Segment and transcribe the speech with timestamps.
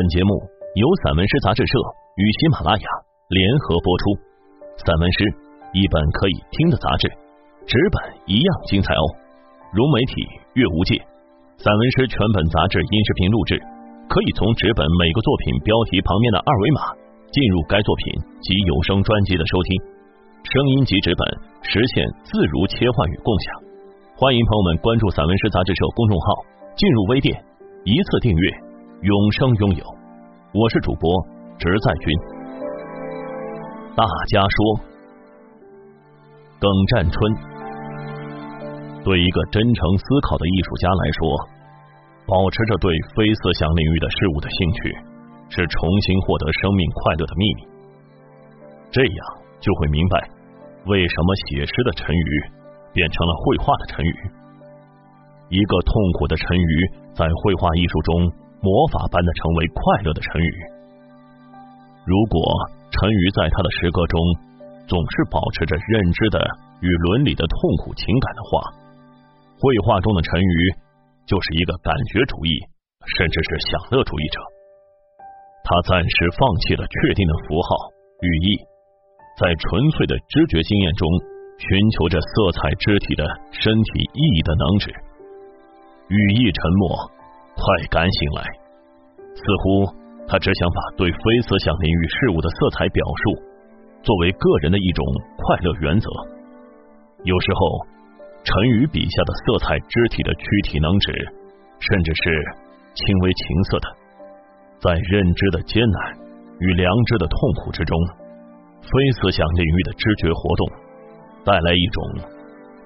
[0.00, 0.32] 本节目
[0.80, 1.76] 由散文诗杂志社
[2.16, 2.88] 与喜马拉雅
[3.28, 4.16] 联合播出。
[4.80, 5.28] 散文诗
[5.76, 7.04] 一本可以听的杂志，
[7.68, 9.04] 纸本一样精彩哦。
[9.76, 10.24] 融媒体
[10.56, 10.96] 阅无界，
[11.60, 13.60] 散文诗全本杂志音视频录制，
[14.08, 16.80] 可以从纸本每个作品标题旁边的二维码
[17.28, 19.68] 进入该作品及有声专辑的收听，
[20.48, 21.20] 声音及纸本
[21.60, 23.68] 实现自如切换与共享。
[24.16, 26.40] 欢迎朋友们关注散文诗杂志社公众号，
[26.72, 27.36] 进入微店
[27.84, 28.69] 一次订阅。
[29.02, 29.84] 永生拥有，
[30.52, 31.08] 我是主播
[31.56, 32.12] 直在君。
[33.96, 34.76] 大家说，
[36.60, 37.16] 耿占春
[39.02, 41.32] 对一个真诚思考的艺术家来说，
[42.28, 44.92] 保持着对非思想领域的事物的兴趣，
[45.48, 47.60] 是重新获得生命快乐的秘密。
[48.92, 49.16] 这样
[49.60, 50.28] 就会明白，
[50.84, 52.30] 为什么写诗的陈鱼
[52.92, 54.14] 变成了绘画的陈鱼。
[55.48, 56.74] 一个痛苦的陈鱼，
[57.14, 58.30] 在绘画艺术中。
[58.60, 60.52] 魔法般的成为快乐的成语。
[62.04, 62.36] 如果
[62.92, 64.20] 陈鱼在他的诗歌中
[64.84, 66.44] 总是保持着认知的
[66.80, 68.60] 与伦理的痛苦情感的话，
[69.56, 70.54] 绘画中的陈鱼
[71.24, 72.60] 就是一个感觉主义，
[73.16, 74.40] 甚至是享乐主义者。
[75.64, 77.68] 他暂时放弃了确定的符号
[78.20, 78.60] 语义，
[79.40, 81.08] 在纯粹的知觉经验中
[81.56, 84.92] 寻求着色彩、肢体的身体意义的能指。
[86.08, 87.08] 语义沉默。
[87.52, 88.42] 快感醒来，
[89.34, 89.86] 似乎
[90.28, 93.42] 他只想把对非思想领域事物的色彩表述
[94.02, 95.04] 作为个人的一种
[95.36, 96.08] 快乐原则。
[97.24, 97.86] 有时候，
[98.44, 101.12] 陈宇笔下的色彩、肢体的躯体能指，
[101.78, 102.30] 甚至是
[102.94, 103.88] 轻微情色的，
[104.80, 106.16] 在认知的艰难
[106.58, 107.96] 与良知的痛苦之中，
[108.80, 108.88] 非
[109.20, 110.68] 思想领域的知觉活动
[111.44, 112.02] 带来一种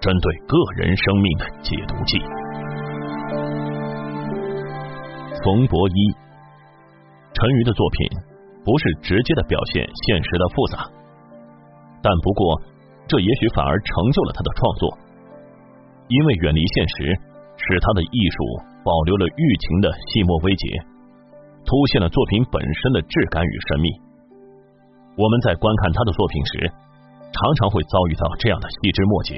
[0.00, 2.18] 针对个人生命的解毒剂。
[5.44, 6.14] 冯博一，
[7.42, 8.22] 陈瑜的作品
[8.62, 10.86] 不是直接的表现现实的复杂，
[11.98, 12.62] 但不过
[13.10, 14.86] 这也许反而成就了他的创作，
[16.06, 17.10] 因为远离现实，
[17.58, 18.38] 使他的艺术
[18.86, 20.70] 保留了寓情的细末微节，
[21.66, 23.90] 凸显了作品本身的质感与神秘。
[25.18, 29.34] 我们在观看他的作品时，常常会遭遇到这样的细枝末节，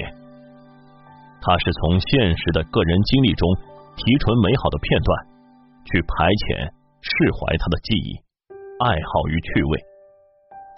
[1.41, 3.49] 他是从现实的个人经历中
[3.97, 5.09] 提纯美好的片段。
[5.89, 6.73] 去排遣、
[7.05, 8.17] 释怀他的记忆、
[8.81, 9.73] 爱好与趣味，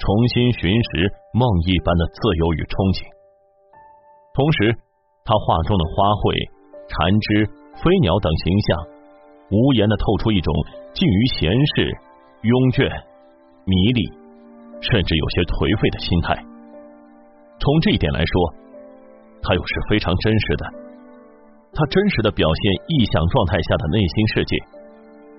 [0.03, 3.07] 重新寻拾梦一般的自由与憧憬。
[4.35, 4.75] 同时，
[5.23, 6.35] 他画中的花卉、
[6.91, 7.47] 蝉枝、
[7.79, 8.69] 飞鸟等形象，
[9.55, 10.51] 无言的透出一种
[10.99, 11.47] 近于闲
[11.79, 11.95] 适、
[12.43, 12.91] 慵倦、
[13.63, 14.03] 迷离，
[14.83, 16.35] 甚至有些颓废的心态。
[17.63, 18.35] 从这一点来说，
[19.47, 20.65] 他又是非常真实的。
[21.71, 24.59] 他真实的表现臆想状态下的内心世界。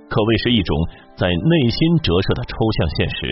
[0.09, 0.71] 可谓是一种
[1.15, 3.27] 在内心折射的抽象现实，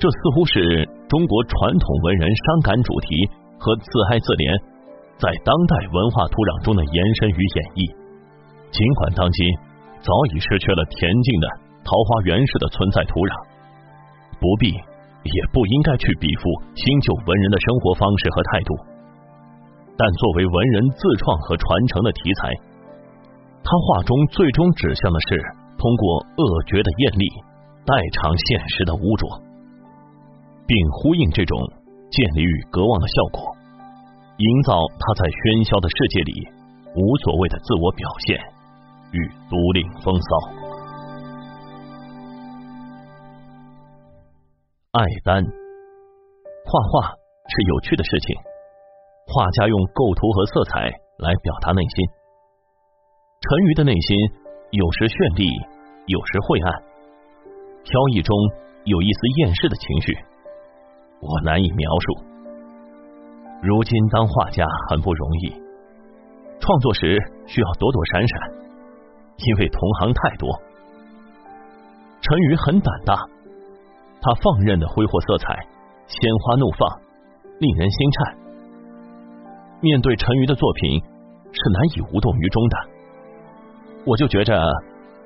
[0.00, 3.28] 这似乎是中国传统文人伤感主题
[3.60, 4.56] 和自哀自怜
[5.20, 7.84] 在当代文化土壤中的延伸与演绎。
[8.72, 9.38] 尽管当今
[10.00, 11.46] 早已失去了恬静的
[11.84, 13.32] 桃花源式的存在土壤，
[14.40, 18.72] 不必也不应该去比附新旧文人的生活方式和态度，
[19.92, 22.69] 但作为文人自创和传承的题材。
[23.62, 25.38] 他画中最终指向的是
[25.78, 27.26] 通过恶绝的艳丽
[27.86, 29.28] 代偿现实的污浊，
[30.66, 31.56] 并呼应这种
[32.10, 33.56] 建立与隔望的效果，
[34.38, 36.32] 营造他在喧嚣的世界里
[36.96, 38.38] 无所谓的自我表现
[39.12, 40.30] 与独领风骚。
[44.92, 45.44] 爱丹，
[46.66, 47.14] 画画
[47.46, 48.34] 是有趣的事情，
[49.30, 52.19] 画家用构图和色彩来表达内心。
[53.40, 54.16] 陈瑜的内心
[54.68, 55.48] 有时绚丽，
[56.04, 56.68] 有时晦暗，
[57.88, 58.36] 飘逸中
[58.84, 60.12] 有一丝厌世的情绪，
[61.24, 62.06] 我难以描述。
[63.64, 65.56] 如今当画家很不容易，
[66.60, 67.16] 创作时
[67.48, 68.36] 需要躲躲闪闪，
[69.40, 70.46] 因为同行太多。
[72.20, 73.16] 陈瑜很胆大，
[74.20, 75.48] 他放任的挥霍色彩，
[76.04, 76.86] 鲜花怒放，
[77.56, 78.36] 令人心颤。
[79.80, 82.89] 面对陈瑜的作品，是难以无动于衷的。
[84.06, 84.54] 我就觉着，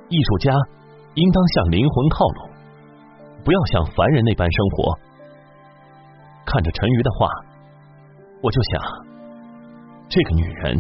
[0.09, 0.53] 艺术家
[1.15, 2.51] 应当向灵魂靠拢，
[3.45, 4.99] 不要像凡人那般生活。
[6.45, 7.29] 看着陈瑜的画，
[8.43, 8.83] 我就想，
[10.09, 10.77] 这个女人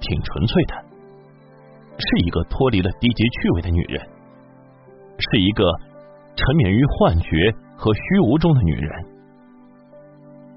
[0.00, 0.74] 挺纯粹的，
[1.98, 4.00] 是一个脱离了低级趣味的女人，
[5.18, 5.64] 是一个
[6.34, 8.90] 沉湎于幻觉和虚无中的女人，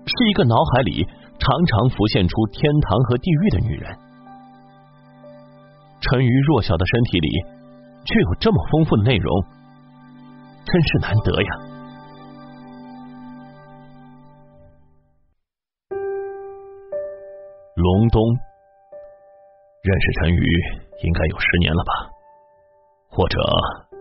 [0.06, 1.06] 是一个脑海里
[1.38, 3.96] 常常浮现出天堂和地狱的女人。
[6.02, 7.30] 陈瑜弱小的身体里，
[8.06, 9.44] 却有这么丰富的内容，
[10.66, 11.50] 真是难得呀。
[17.76, 18.22] 隆冬，
[19.84, 20.42] 认识陈宇
[21.04, 22.10] 应该有十年了吧，
[23.10, 23.40] 或者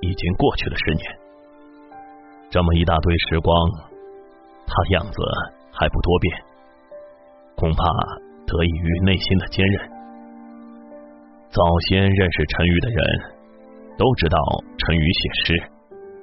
[0.00, 1.18] 已经过去了十年。
[2.50, 3.54] 这么一大堆时光，
[4.66, 5.20] 他样子
[5.72, 6.44] 还不多变，
[7.56, 7.84] 恐怕
[8.46, 9.97] 得益于内心的坚韧。
[11.58, 12.98] 早先认识陈宇的人
[13.98, 14.38] 都知道，
[14.78, 15.58] 陈宇写诗、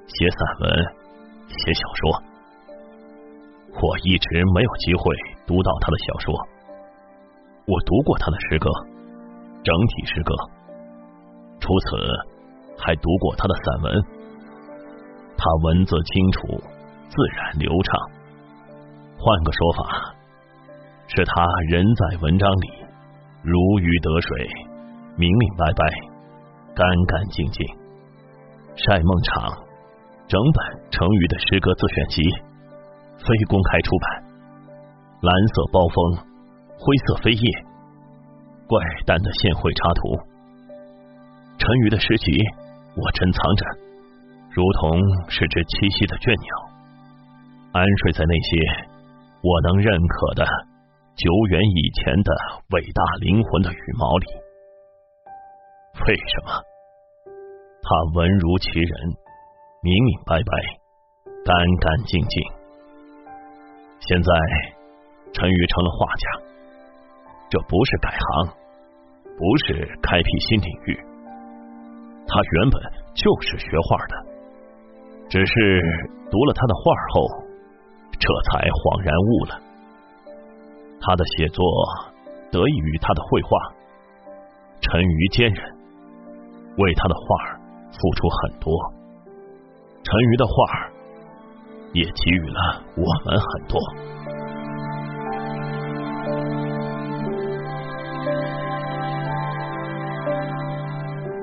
[0.08, 0.72] 写散文、
[1.50, 2.24] 写小说。
[3.68, 5.14] 我一直没有机会
[5.46, 6.34] 读到他的小说，
[7.68, 8.70] 我读过他的诗歌，
[9.62, 10.34] 整体诗歌。
[11.60, 11.98] 除此，
[12.78, 14.02] 还读过他的散文。
[15.36, 16.48] 他文字清楚、
[17.10, 18.00] 自然流畅。
[19.20, 20.16] 换个说法，
[21.08, 22.70] 是他人在文章里
[23.44, 24.50] 如鱼得水。
[25.18, 25.86] 明明白白，
[26.76, 27.66] 干干净净。
[28.76, 29.48] 晒梦场
[30.28, 32.22] 整本成语的诗歌自选集，
[33.24, 34.24] 非公开出版。
[35.22, 36.28] 蓝色包封，
[36.78, 37.48] 灰色扉页，
[38.68, 38.76] 怪
[39.06, 40.20] 诞的献会插图。
[41.58, 42.36] 陈瑜的诗集
[43.00, 43.64] 我珍藏着，
[44.52, 45.00] 如同
[45.32, 46.52] 是只栖息的倦鸟，
[47.72, 48.52] 安睡在那些
[49.40, 50.44] 我能认可的
[51.16, 52.36] 久远以前的
[52.76, 54.28] 伟大灵魂的羽毛里。
[55.96, 56.52] 为什么？
[57.82, 58.92] 他文如其人，
[59.82, 60.52] 明明白白，
[61.46, 62.44] 干干净净。
[64.00, 64.32] 现在
[65.34, 66.42] 陈宇成了画家，
[67.50, 68.48] 这不是改行，
[69.38, 71.00] 不是开辟新领域，
[72.28, 72.82] 他原本
[73.16, 74.26] 就是学画的，
[75.30, 75.82] 只是
[76.30, 77.28] 读了他的画后，
[78.20, 79.62] 这才恍然悟了。
[81.00, 81.64] 他的写作
[82.52, 83.74] 得益于他的绘画，
[84.82, 85.76] 沉鱼坚韧。
[86.78, 87.58] 为他的画
[87.92, 88.74] 付出很多，
[90.04, 90.54] 陈瑜的画
[91.94, 93.80] 也给予了我们很多。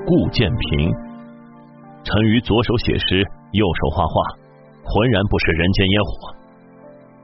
[0.05, 0.93] 顾建平，
[2.05, 4.13] 陈瑜左手写诗，右手画画，
[4.85, 6.11] 浑然不食人间烟火。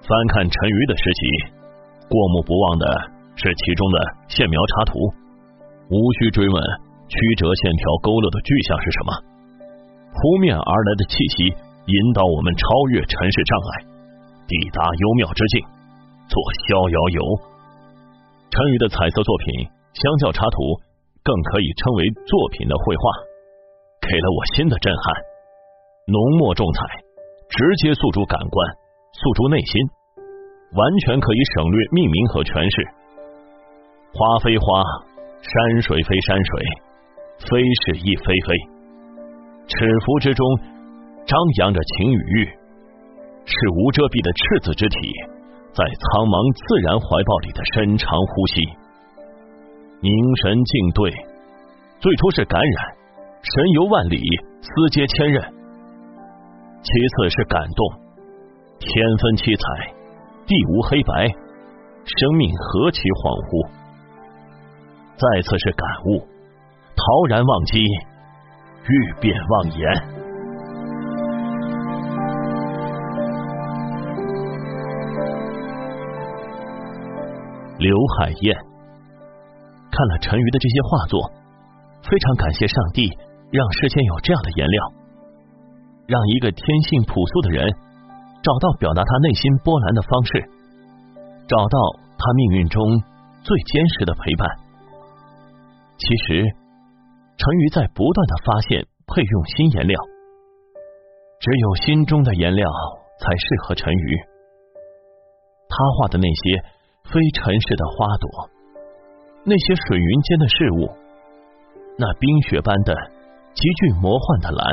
[0.00, 1.52] 翻看陈瑜的诗集，
[2.08, 2.86] 过目不忘的
[3.36, 4.98] 是其中的线描插图，
[5.90, 6.87] 无需追问。
[7.08, 9.10] 曲折线条勾勒的具象是什么？
[10.12, 13.72] 扑面而来的气息引导我们超越尘世障碍，
[14.46, 15.64] 抵达幽妙之境，
[16.28, 16.36] 做
[16.68, 17.20] 逍遥游。
[18.50, 20.56] 陈宇的彩色作品相较插图
[21.22, 23.02] 更可以称为作品的绘画，
[24.04, 25.02] 给了我新的震撼。
[26.08, 26.80] 浓墨重彩，
[27.48, 28.68] 直接诉诸感官，
[29.12, 29.80] 诉诸内心，
[30.72, 32.76] 完全可以省略命名和诠释。
[34.12, 34.82] 花非花，
[35.44, 36.87] 山水非山水。
[37.38, 38.54] 非是亦非非，
[39.68, 40.44] 尺幅之中
[41.26, 42.44] 张扬着情与欲，
[43.46, 44.96] 是无遮蔽的赤子之体，
[45.72, 48.60] 在苍茫自然怀抱里的深长呼吸。
[50.00, 50.10] 凝
[50.42, 51.10] 神静对，
[52.00, 52.78] 最初是感染，
[53.42, 54.18] 神游万里，
[54.60, 55.38] 思接千仞；
[56.82, 57.80] 其次是感动，
[58.78, 59.62] 天分七彩，
[60.46, 61.26] 地无黑白，
[62.04, 63.70] 生命何其恍惚；
[65.14, 66.37] 再次是感悟。
[66.98, 69.78] 陶然忘机，欲辨忘言。
[77.78, 78.56] 刘海燕
[79.92, 81.30] 看了陈瑜的这些画作，
[82.02, 83.08] 非常感谢上帝
[83.52, 84.92] 让世间有这样的颜料，
[86.08, 87.70] 让一个天性朴素的人
[88.42, 90.50] 找到表达他内心波澜的方式，
[91.46, 91.78] 找到
[92.18, 92.82] 他命运中
[93.44, 94.50] 最坚实的陪伴。
[95.96, 96.57] 其实。
[97.38, 99.94] 陈鱼在不断的发现配用新颜料，
[101.38, 102.66] 只有心中的颜料
[103.20, 104.18] 才适合陈鱼。
[105.68, 106.58] 他画的那些
[107.04, 108.50] 非尘世的花朵，
[109.44, 110.90] 那些水云间的事物，
[111.96, 112.92] 那冰雪般的
[113.54, 114.66] 极具魔幻的蓝，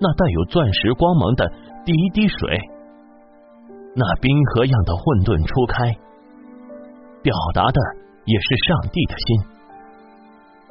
[0.00, 1.50] 那带有钻石光芒的
[1.86, 2.60] 第一滴水，
[3.96, 5.96] 那冰河样的混沌初开，
[7.22, 7.80] 表达的
[8.26, 9.48] 也是上帝的心。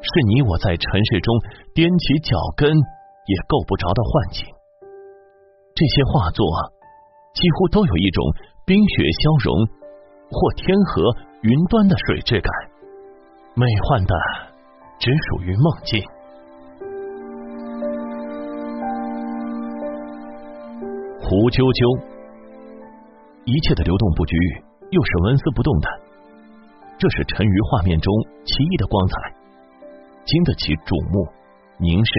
[0.01, 1.29] 是你我在尘世中
[1.77, 4.43] 踮起脚跟也够不着的幻境。
[5.77, 6.43] 这些画作
[7.37, 8.25] 几乎都有一种
[8.65, 9.55] 冰雪消融
[10.29, 12.51] 或天河云端的水质感，
[13.55, 14.13] 美幻的
[14.99, 16.03] 只属于梦境。
[21.21, 21.79] 胡啾啾，
[23.45, 24.35] 一切的流动不拘，
[24.91, 25.87] 又是纹丝不动的，
[26.99, 28.11] 这是沉鱼画面中
[28.43, 29.30] 奇异的光彩。
[30.25, 31.27] 经得起瞩目
[31.79, 32.11] 凝视，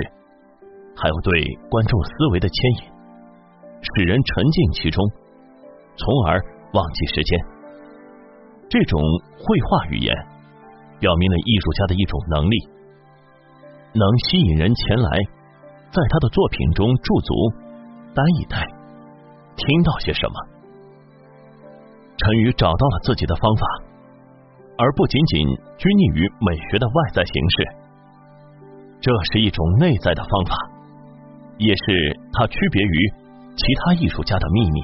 [0.96, 2.92] 还有对观众思维的牵引，
[3.80, 4.98] 使人沉浸其中，
[5.96, 6.42] 从而
[6.74, 7.38] 忘记时间。
[8.68, 9.00] 这种
[9.38, 10.10] 绘画语言
[10.98, 12.56] 表明了艺术家的一种能力，
[13.92, 15.10] 能吸引人前来，
[15.90, 17.32] 在他的作品中驻足、
[18.14, 18.66] 待一待，
[19.56, 20.34] 听到些什么。
[22.16, 23.66] 陈宇找到了自己的方法，
[24.78, 27.81] 而不仅仅拘泥于美学的外在形式。
[29.02, 30.56] 这是一种内在的方法，
[31.58, 33.12] 也是他区别于
[33.56, 34.80] 其他艺术家的秘密。